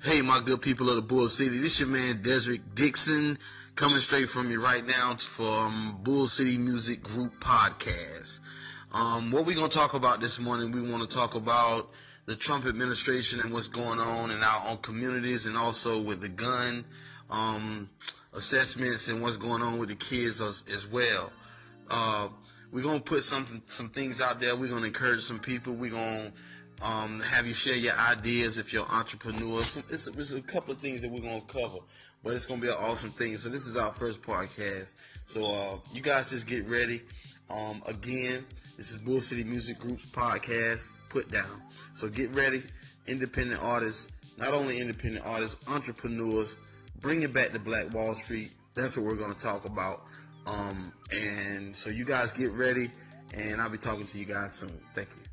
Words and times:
Hey, 0.00 0.22
my 0.22 0.40
good 0.40 0.62
people 0.62 0.88
of 0.90 0.94
the 0.94 1.02
Bull 1.02 1.28
City. 1.28 1.58
This 1.58 1.80
your 1.80 1.88
man 1.88 2.22
Desrick 2.22 2.60
Dixon 2.76 3.36
coming 3.74 3.98
straight 3.98 4.30
from 4.30 4.48
you 4.48 4.62
right 4.62 4.86
now 4.86 5.16
from 5.16 5.98
Bull 6.04 6.28
City 6.28 6.56
Music 6.56 7.02
Group 7.02 7.32
podcast. 7.40 8.38
Um, 8.92 9.32
what 9.32 9.44
we're 9.44 9.56
gonna 9.56 9.68
talk 9.68 9.94
about 9.94 10.20
this 10.20 10.38
morning? 10.38 10.70
We 10.70 10.88
want 10.88 11.02
to 11.02 11.16
talk 11.16 11.34
about 11.34 11.90
the 12.26 12.36
Trump 12.36 12.64
administration 12.64 13.40
and 13.40 13.52
what's 13.52 13.66
going 13.66 13.98
on 13.98 14.30
in 14.30 14.40
our 14.40 14.68
own 14.68 14.76
communities, 14.76 15.46
and 15.46 15.56
also 15.56 16.00
with 16.00 16.20
the 16.20 16.28
gun 16.28 16.84
um, 17.28 17.90
assessments 18.34 19.08
and 19.08 19.20
what's 19.20 19.36
going 19.36 19.62
on 19.62 19.80
with 19.80 19.88
the 19.88 19.96
kids 19.96 20.40
as, 20.40 20.62
as 20.72 20.86
well. 20.86 21.32
Uh, 21.90 22.28
we're 22.70 22.84
gonna 22.84 23.00
put 23.00 23.24
some 23.24 23.62
some 23.66 23.88
things 23.88 24.20
out 24.20 24.38
there. 24.38 24.54
We're 24.54 24.70
gonna 24.70 24.86
encourage 24.86 25.22
some 25.22 25.40
people. 25.40 25.74
We're 25.74 25.90
gonna 25.90 26.32
um, 26.80 27.20
have 27.20 27.46
you 27.46 27.54
share 27.54 27.76
your 27.76 27.94
ideas 27.94 28.58
if 28.58 28.72
you're 28.72 28.86
entrepreneurs. 28.86 29.76
It's, 29.90 30.06
it's, 30.06 30.32
a 30.32 30.40
couple 30.40 30.72
of 30.72 30.78
things 30.78 31.02
that 31.02 31.10
we're 31.10 31.20
to 31.40 31.46
cover, 31.46 31.78
but 32.22 32.34
it's 32.34 32.46
to 32.60 32.66
be 32.66 32.72
an 32.72 32.78
awesome 32.78 33.10
thing. 33.10 33.36
So 33.36 33.48
this 33.48 33.66
is 33.66 33.76
our 33.76 33.92
first 33.92 34.22
podcast. 34.22 34.92
So 35.24 35.46
uh, 35.46 35.78
you 35.92 36.00
guys 36.00 36.30
just 36.30 36.46
get 36.46 36.66
ready. 36.68 37.02
Um, 37.50 37.82
again, 37.86 38.46
this 38.76 38.92
is 38.92 39.02
Bull 39.02 39.20
City 39.20 39.42
Music 39.42 39.78
Group's 39.78 40.06
podcast, 40.06 40.88
Put 41.08 41.30
Down. 41.30 41.62
So 41.94 42.08
get 42.08 42.30
ready. 42.30 42.62
Independent 43.06 43.60
artists, 43.62 44.08
not 44.36 44.54
only 44.54 44.78
independent 44.78 45.26
artists, 45.26 45.68
entrepreneurs, 45.68 46.56
bringing 47.00 47.32
back 47.32 47.50
the 47.50 47.58
Black 47.58 47.92
Wall 47.92 48.14
Street. 48.14 48.52
That's 48.74 48.96
what 48.96 49.04
we're 49.06 49.16
to 49.34 49.40
talk 49.40 49.64
about. 49.64 50.04
Um, 50.46 50.92
and 51.12 51.74
so 51.74 51.90
you 51.90 52.04
guys 52.04 52.32
get 52.32 52.52
ready, 52.52 52.90
and 53.34 53.60
I'll 53.60 53.68
be 53.68 53.78
talking 53.78 54.06
to 54.06 54.18
you 54.18 54.24
guys 54.24 54.54
soon. 54.54 54.78
Thank 54.94 55.08
you. 55.08 55.28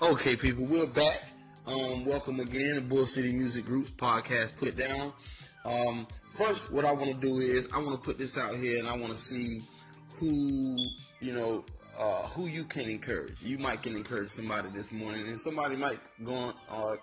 Okay, 0.00 0.34
people, 0.36 0.64
we're 0.64 0.86
back. 0.86 1.22
Um, 1.66 2.04
welcome 2.04 2.40
again 2.40 2.74
to 2.74 2.80
Bull 2.80 3.06
City 3.06 3.32
Music 3.32 3.64
Group's 3.64 3.92
podcast 3.92 4.56
put 4.56 4.76
down. 4.76 5.12
Um, 5.64 6.08
first, 6.28 6.72
what 6.72 6.84
I 6.84 6.92
want 6.92 7.14
to 7.14 7.20
do 7.20 7.38
is 7.38 7.68
I 7.72 7.78
want 7.78 7.92
to 7.92 7.98
put 7.98 8.18
this 8.18 8.36
out 8.36 8.56
here 8.56 8.78
and 8.80 8.88
I 8.88 8.96
want 8.96 9.12
to 9.12 9.18
see 9.18 9.60
who, 10.18 10.76
you 11.20 11.32
know, 11.32 11.64
uh, 11.96 12.22
who 12.28 12.46
you 12.46 12.64
can 12.64 12.88
encourage. 12.88 13.42
You 13.42 13.58
might 13.58 13.82
can 13.82 13.94
encourage 13.94 14.30
somebody 14.30 14.70
this 14.70 14.92
morning 14.92 15.26
and 15.28 15.38
somebody 15.38 15.76
might 15.76 16.00
go 16.24 16.34
on, 16.34 16.54
uh, 16.68 16.96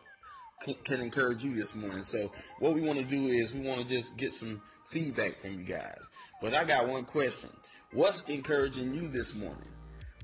can, 0.62 0.74
can 0.84 1.02
encourage 1.02 1.46
you 1.46 1.56
this 1.56 1.76
morning. 1.76 2.04
So 2.04 2.30
what 2.60 2.74
we 2.74 2.82
want 2.82 3.00
to 3.00 3.06
do 3.06 3.28
is 3.28 3.54
we 3.54 3.62
want 3.62 3.82
to 3.82 3.88
just 3.88 4.18
get 4.18 4.34
some 4.34 4.62
feedback 4.90 5.38
from 5.38 5.58
you 5.58 5.64
guys. 5.64 6.10
But 6.42 6.54
I 6.54 6.66
got 6.66 6.88
one 6.88 7.06
question. 7.06 7.50
What's 7.94 8.28
encouraging 8.28 8.94
you 8.94 9.08
this 9.08 9.36
morning? 9.36 9.70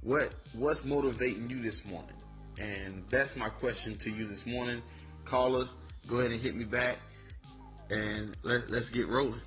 What, 0.02 0.34
what's 0.54 0.84
motivating 0.84 1.50
you 1.50 1.62
this 1.62 1.86
morning? 1.86 2.16
And 2.60 3.04
that's 3.10 3.36
my 3.36 3.50
question 3.50 3.98
to 3.98 4.10
you 4.12 4.26
this 4.26 4.46
morning. 4.46 4.82
Call 5.26 5.56
us, 5.56 5.78
go 6.08 6.20
ahead 6.20 6.32
and 6.32 6.40
hit 6.40 6.56
me 6.56 6.66
back, 6.66 6.98
and 7.90 8.36
let, 8.44 8.70
let's 8.70 8.90
get 8.90 9.08
rolling. 9.08 9.42